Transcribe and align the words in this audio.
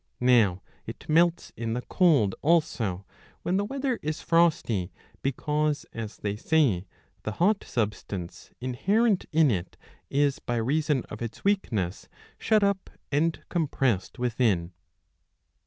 Now 0.19 0.63
it 0.87 1.07
melts 1.07 1.53
in 1.55 1.73
the 1.73 1.83
cold 1.83 2.33
l 2.43 2.49
also, 2.53 3.05
when 3.43 3.57
the 3.57 3.63
weather 3.63 3.99
is 4.01 4.19
frosty, 4.19 4.87
10 4.87 5.03
because, 5.21 5.85
as 5.93 6.17
they 6.17 6.35
say, 6.35 6.87
the 7.21 7.33
hot 7.33 7.63
substance 7.63 8.49
inherent 8.59 9.25
in 9.31 9.51
it 9.51 9.77
is 10.09 10.39
by 10.39 10.55
reason 10.55 11.03
of 11.11 11.21
its 11.21 11.43
weakness 11.45 12.09
shut 12.39 12.63
up 12.63 12.89
and 13.11 13.47
compressed 13.49 14.17
within. 14.17 14.71